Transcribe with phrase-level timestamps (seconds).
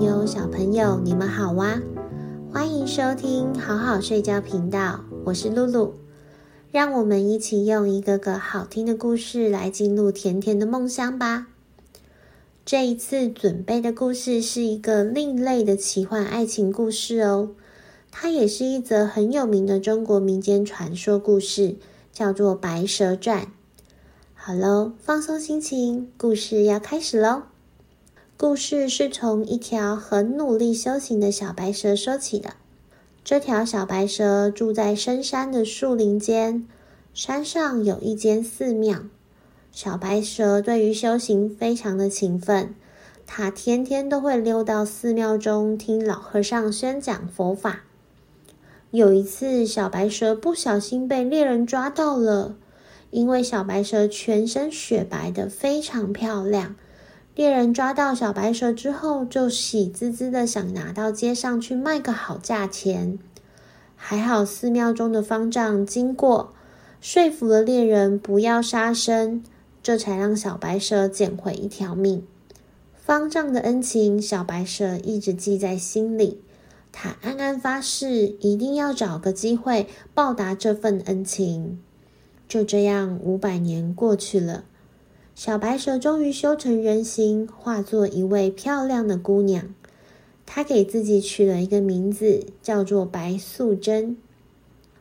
[0.00, 1.78] 友、小朋友，你们好哇！
[2.50, 5.94] 欢迎收听好好睡觉频道，我是露露。
[6.70, 11.48] 让我们一起用一个个好听的故事来进入甜甜的梦乡吧。
[12.64, 17.50] 这一次准备的故事是一个另类的奇幻爱情故事哦，
[18.10, 21.76] 它也是一则很有名的中国民间传说故事，
[22.10, 23.42] 叫做《白蛇传》。
[24.34, 27.42] 好喽，放松心情，故事要开始喽。
[28.40, 32.54] 故事是从一条很努力修行的小白蛇说起的。
[33.22, 36.66] 这条小白蛇住在深山的树林间，
[37.12, 39.00] 山上有一间寺庙。
[39.72, 42.74] 小白蛇对于修行非常的勤奋，
[43.26, 47.82] 它天天都会溜到寺庙中听老和尚宣讲佛法。
[48.90, 52.56] 有一次，小白蛇不小心被猎人抓到了，
[53.10, 56.74] 因为小白蛇全身雪白的非常漂亮。
[57.40, 63.18] 猎人抓到小白蛇之后，就喜滋滋的想拿到街上去卖个好价钱。
[63.96, 66.52] 还好寺庙中的方丈经过，
[67.00, 69.42] 说服了猎人不要杀生，
[69.82, 72.26] 这才让小白蛇捡回一条命。
[73.02, 76.42] 方丈的恩情，小白蛇一直记在心里。
[76.92, 81.80] 他暗暗发誓，一定要找个机会报答这份恩情。
[82.46, 84.64] 就这样，五百年过去了。
[85.42, 89.74] 小白蛇终于修成人形，化作一位漂亮的姑娘。
[90.44, 94.18] 她给自己取了一个名字，叫做白素贞。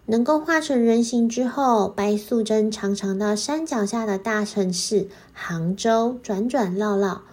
[0.06, 7.24] 能够化成人形之后，白素贞常常到山脚下的大城市杭州转转绕绕，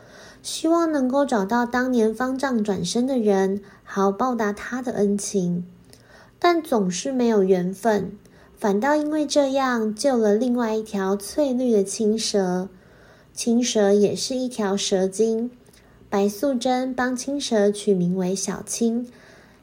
[0.42, 5.64] 希望能够找到当年方丈转生的人，好报答他的恩情。
[6.40, 8.18] 但总是没有缘分，
[8.58, 12.68] 反倒因为这样救了另外一条翠绿的青蛇。
[13.36, 15.50] 青蛇也是一条蛇精，
[16.08, 19.06] 白素贞帮青蛇取名为小青，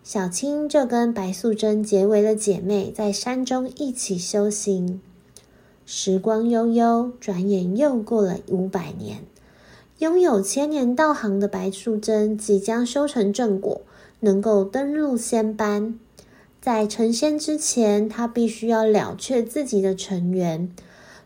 [0.04, 5.02] 小青就跟白素贞结为了姐妹，在山中一起修行。
[5.88, 9.22] 时光悠悠，转眼又过了五百年，
[9.98, 13.82] 拥有千年道行的白素贞即将修成正果，
[14.20, 15.98] 能够登入仙班。
[16.62, 20.70] 在成仙之前，她必须要了却自己的尘缘。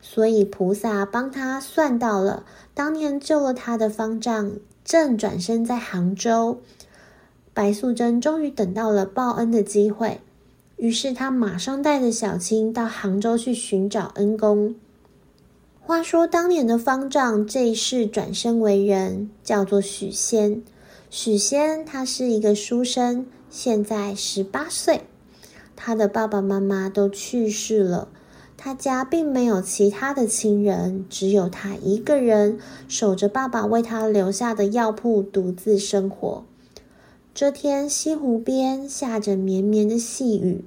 [0.09, 4.53] 所以菩萨帮他算到了，当年救了他的方丈
[4.85, 6.61] 正转身在杭州，
[7.53, 10.21] 白素贞终于等到了报恩的机会，
[10.77, 14.73] 于是他马上带着小青到杭州去寻找恩公。
[15.81, 20.63] 话说当年的方丈这一世转身为人，叫做许仙。
[21.09, 25.01] 许仙他是一个书生，现在十八岁，
[25.75, 28.07] 他的爸爸妈妈都去世了。
[28.57, 32.57] 他家并没有其他的亲人，只有他一个人
[32.87, 36.43] 守着爸爸为他留下的药铺，独自生活。
[37.35, 40.65] 这天，西湖边下着绵绵的细雨，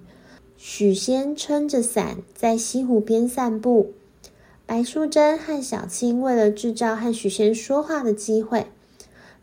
[0.56, 3.92] 许仙撑着伞在西湖边散步。
[4.64, 8.68] 白素贞和小青为了制造和许仙说话的机会，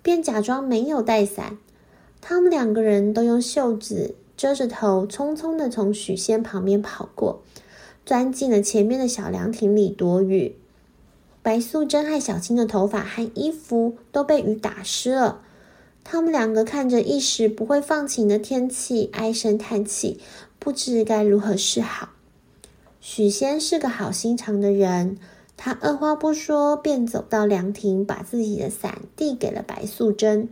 [0.01, 1.57] 便假装没有带伞。
[2.21, 7.41] 他们两个人都用袖子遮着头，匆匆地从许仙旁边跑过。
[8.07, 10.55] 钻进了前面的小凉亭里躲雨。
[11.43, 15.41] 白素贞和小青的头发和衣服都被雨打湿了。
[16.05, 20.21] 他们两个看着一时不会放晴的天气，唉声叹气，
[20.57, 22.11] 不知该如何是好。
[23.01, 25.17] 许仙是个好心肠的人，
[25.57, 30.47] 他二话不说便走到凉亭，把自己的伞递给了白素贞。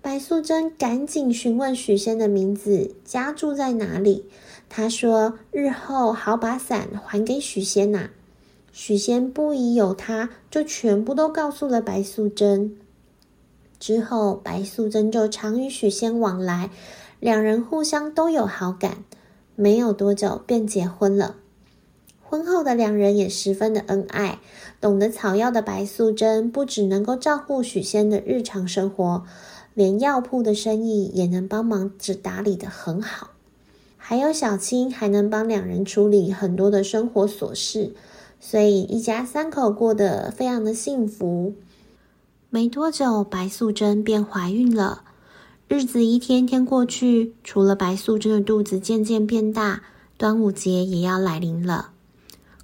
[0.00, 4.24] 白素贞赶紧询问许仙的名字，家住在哪里。
[4.74, 8.08] 他说：“日后好把伞还给许仙呐、”
[8.72, 12.74] 许仙不疑有他，就全部都告诉了白素贞。
[13.78, 16.70] 之后，白素贞就常与许仙往来，
[17.20, 19.04] 两人互相都有好感。
[19.56, 21.36] 没有多久，便结婚了。
[22.22, 24.38] 婚后的两人也十分的恩爱。
[24.80, 29.22] 懂得草药的白素贞，不只能够照顾许仙的日常生活，
[29.74, 33.31] 连药铺的生意也能帮忙只打理得很好。
[34.04, 37.94] 还有小青还能帮两人处理很多的生活琐事，
[38.40, 41.54] 所以一家三口过得非常的幸福。
[42.50, 45.04] 没多久，白素贞便怀孕了。
[45.68, 49.82] 日子一天天过去，除了白素贞的肚子渐渐变大，
[50.18, 51.90] 端午节也要来临了。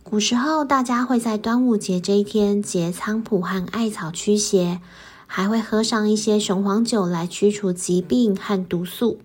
[0.02, 4.80] 古时候，大家会在端午节这一天结菖蒲和艾草驱邪，
[5.28, 9.18] 还会喝上一些雄黄酒来驱除疾病和毒素。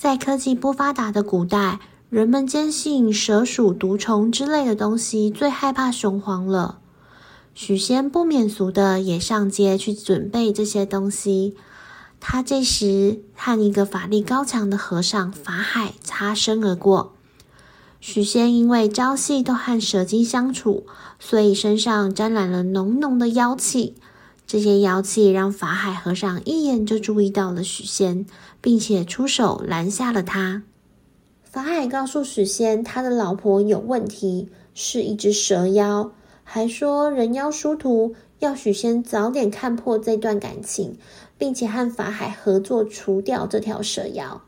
[0.00, 6.78] 在科技不发达的古代，人们坚信蛇鼠毒虫之类的东西最害怕雄黄了。
[7.52, 11.54] 许仙不免俗的也上街去准备这些东西。
[12.18, 17.12] 他这时和一个法力高强的和尚法海擦身而过。
[18.00, 20.86] 许仙因为朝夕都和蛇精相处，
[21.18, 23.96] 所以身上沾染了浓浓的妖气。
[24.50, 28.26] 这些妖气让法海和尚一眼就注意到了许仙，
[28.60, 30.64] 并且出手拦下了他。
[31.44, 36.10] 法海告诉许仙，他的老婆有问题，是一只蛇妖，
[36.42, 40.98] 还说人妖殊途，要许仙早点看破这段感情，
[41.38, 44.42] 并且和法海合作除掉这条蛇妖。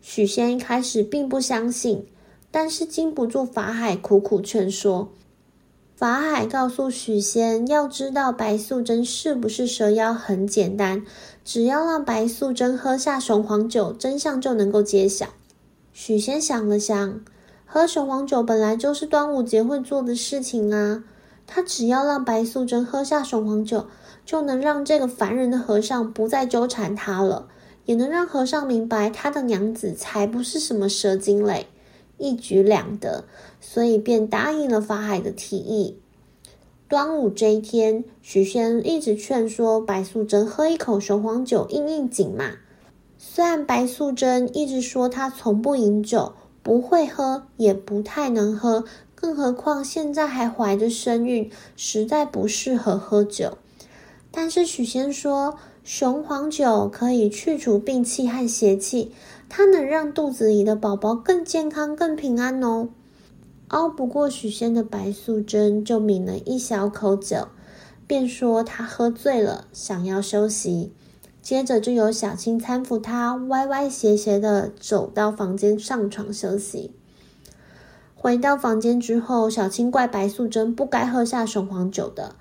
[0.00, 2.06] 许仙一开始并不相信。
[2.54, 5.10] 但是经不住法海苦苦劝说，
[6.02, 11.06] 法海告诉许仙，要知道白素贞是不是蛇妖很简单，
[11.44, 15.28] 只要让白素贞喝下雄黄酒，真相就能够揭晓。
[15.92, 17.20] 许仙想了想，
[17.64, 21.04] 喝雄黄酒本来就是端午节会做的事情啊，
[21.46, 23.86] 他只要让白素贞喝下雄黄酒，
[24.26, 27.46] 就能让这个烦人的和尚不再纠缠他了，
[27.84, 31.68] 也能让和尚明白他的娘子才不是什么蛇精嘞。
[32.22, 33.24] 一举两得，
[33.60, 35.98] 所以便答应了法海的提议。
[36.88, 42.52] 端午这一天，许仙一直劝说白素贞喝一口雄黄酒应应景嘛。
[43.18, 48.84] 虽然白素贞一直说她从不饮酒，不会喝，也不太能喝，
[49.14, 53.58] 更何况现在还怀着身孕，实在不适合喝酒。
[54.30, 59.12] 但是许仙说，雄黄酒可以去除病气和邪气。
[59.54, 62.88] 它能让肚子里的宝宝更健康、更平安哦。
[63.68, 67.48] 熬不过许仙的白素贞就抿了一小口酒，
[68.06, 70.94] 便说她喝醉了，想要休息。
[71.42, 76.92] 接着就有小青搀扶她，歪歪斜斜的走到房间上床休息。
[78.14, 82.36] 回到房间之后，小青怪白素贞不该喝下雄黄酒的。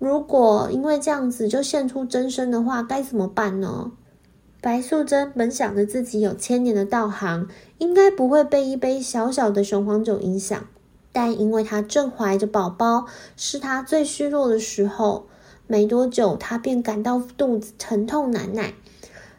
[0.00, 3.92] 如果因为这样子就现出真身的话，该怎么办呢？
[4.66, 7.46] 白素贞本想着自己有千年的道行，
[7.78, 10.66] 应该不会被一杯小小的雄黄酒影响，
[11.12, 15.26] 但因为她正怀着宝宝，是她最虚弱的时候，
[15.68, 18.74] 没多久她便感到肚子疼痛难耐。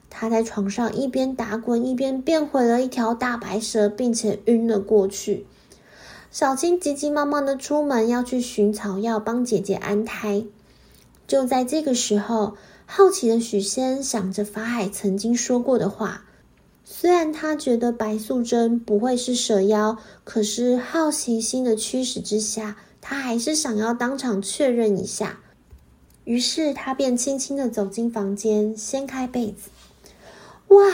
[0.10, 5.46] 她在床上一边打滚，一边变回了一条大白蛇，并且晕了过去。
[6.32, 10.46] 小青急急忙忙的出门要去寻草药帮姐姐安胎。
[11.28, 12.56] 就在这个时候，
[12.90, 16.24] 好奇的许仙想着法海曾经说过的话，
[16.86, 25.40] 虽然他觉得白素贞不会是蛇妖，可是好奇心的驱使之下，他还是想要当场确认一下。
[26.24, 29.70] 于是他便轻轻的走进房间，掀开被子，
[30.70, 30.90] 哇！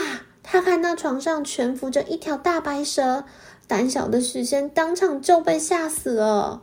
[0.46, 3.24] 他看到床上蜷伏着一条大白蛇，
[3.66, 6.62] 胆小的许仙当场就被吓死了。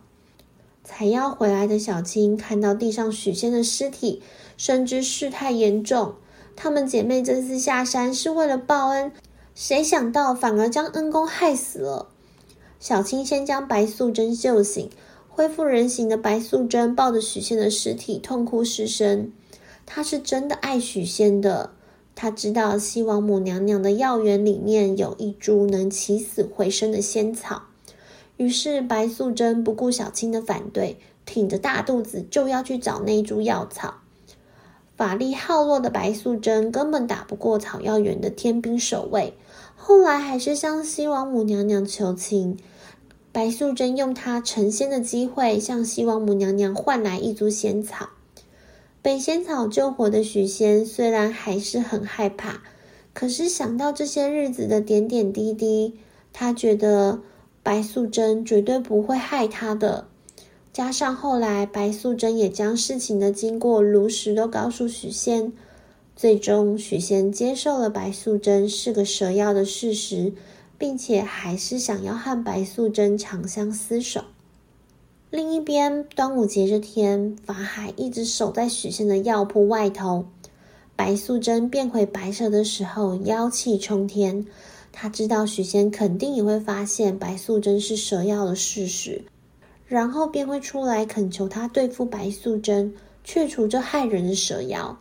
[0.83, 4.21] 采药回来的小青看到地上许仙的尸体。
[4.57, 6.13] 深知事态严重，
[6.55, 9.11] 她们姐妹这次下山是为了报恩，
[9.55, 12.09] 谁想到反而将恩公害死了。
[12.79, 14.87] 小青先将白素贞救醒，
[15.29, 19.31] 恢复人形的白素贞抱着许仙的尸体痛哭失声。
[19.87, 21.71] 她是真的爱许仙的，
[22.13, 27.63] 她知道西王母娘娘的药园里面有一株能起死回生的仙草，
[28.41, 33.99] 于是白素贞不顾小青的反对，挺着大肚子就要去找那株药草。
[34.97, 39.35] 法力耗弱的白素贞根本打不过草药园的天兵守卫，
[39.75, 42.57] 后来还是向西王母娘娘求情。
[43.31, 48.09] 白素贞用她成仙的机会，向西王母娘娘换来一株仙草。
[49.03, 52.63] 被仙草救活的许仙虽然还是很害怕，
[53.13, 55.99] 可是想到这些日子的点点滴滴，
[56.33, 57.19] 他觉得
[57.63, 60.07] 白素贞绝对不会害他的。
[60.73, 65.51] 加上后来白素贞也将事情的经过如实都告诉许仙，
[66.15, 70.33] 最终许仙接受了白素贞是个蛇妖的事实，
[70.77, 74.23] 并且还是想要和白素贞长相厮守。
[75.29, 80.25] 另一边，端午节这天，法海一直守在许仙的药铺外头。
[80.95, 84.45] 白素贞变回白蛇的时候，妖气冲天，
[84.91, 89.23] 他知道许仙肯定也会发现白素贞是蛇妖的事实。
[89.87, 92.93] 然后便会出来恳求他对付白素贞，
[93.25, 94.97] 去除这害人的蛇妖。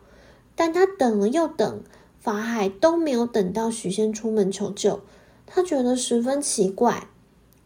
[0.57, 1.81] 但他等了又等，
[2.19, 5.01] 法海都没有等到许仙出门求救，
[5.47, 7.07] 他觉得十分奇怪。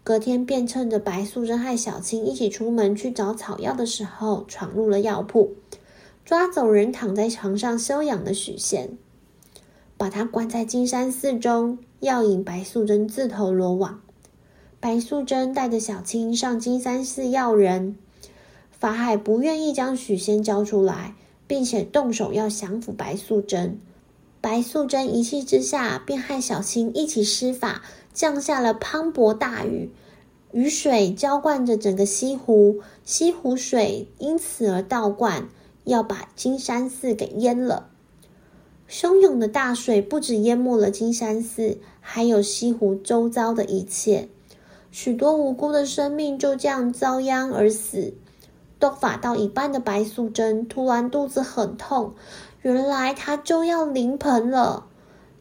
[0.02, 5.54] 隔天便趁着白素贞和小青一起出门去找草药的时候，闯入了药铺，
[6.26, 8.98] 抓走人躺在床上休养的许仙，
[9.96, 14.02] 把他关在金山寺中，要引白素贞自投罗网。
[14.78, 17.96] 白素贞带着小青上金山寺要人，
[18.70, 21.14] 法海不愿意将许仙交出来，
[21.46, 23.80] 并且动手要降服白素贞。
[24.42, 27.80] 白素贞一气之下，便和小青一起施法，
[28.12, 29.90] 降下了磅礴大雨，
[30.52, 35.48] 雨水浇灌着整个西湖，西湖水因此而倒灌，
[35.84, 37.88] 要把金山寺给淹了。
[38.88, 44.28] 汹涌的大水不止淹没了金山寺，还有西湖周遭的一切，
[44.90, 48.14] 许多无辜的生命就这样遭殃而死。
[48.78, 52.12] 斗法到一半的白素贞突然肚子很痛，
[52.60, 54.86] 原来她就要临盆了。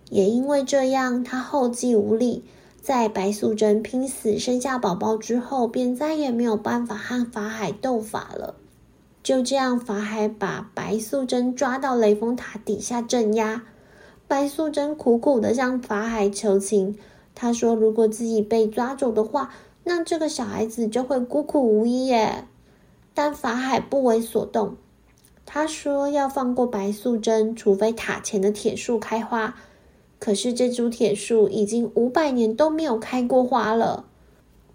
[0.09, 2.43] 也因为这样，她后继无力。
[2.81, 8.55] 在白素贞拼死生下宝宝之后，便再也没有办法和法海斗法了。
[9.23, 13.63] 就这样，法海把白素贞抓到雷峰塔底下镇压。
[14.27, 16.97] 白素贞苦苦地向法海求情，
[17.33, 19.53] 她说：“如果自己被抓走的话，
[19.85, 22.47] 那这个小孩子就会孤苦无依耶。”
[23.15, 24.75] 但法海不为所动，
[25.45, 29.55] 他说要放过白素贞，除非塔前的铁树开花。
[30.19, 34.05] 可是这株铁树已经五百年都没有开过花了。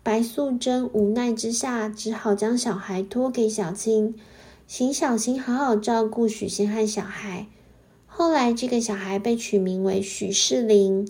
[0.03, 4.15] 白素贞无奈之下，只好将小孩托给小青。
[4.71, 7.47] 请小青好好照顾许仙和小孩。
[8.07, 11.09] 后来，这个小孩被取名为许仕林。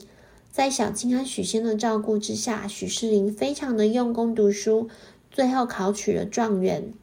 [0.52, 4.88] 在小青和许仙的照顾之下，许仕林非常的用功读书，
[5.32, 6.94] 最后考取了状元。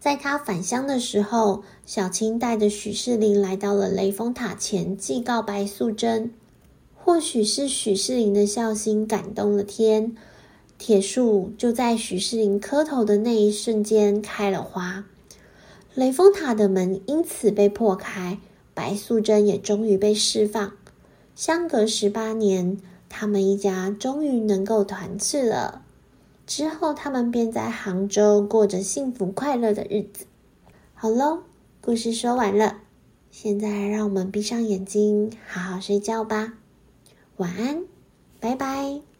[0.00, 6.32] 在他返乡的时候，小青带着许仕林来到了雷峰塔前，祭告白素贞。
[6.94, 10.16] 或许是许仕林的孝心感动了天，
[10.78, 15.04] 铁树就在许仕林磕头的那一瞬间开了花。
[15.96, 18.38] 雷峰塔的门因此被破开，
[18.74, 20.72] 白素贞也终于被释放。
[21.34, 22.76] 相隔十八年，
[23.08, 25.82] 他们一家终于能够团聚了。
[26.46, 30.26] 之后，他们便在杭州过着幸福快乐的日子。
[30.92, 31.44] 好喽，
[31.80, 32.80] 故事说完了，
[33.30, 36.58] 现在让我们闭上眼睛，好好睡觉吧。
[37.38, 37.84] 晚安，
[38.38, 39.15] 拜拜。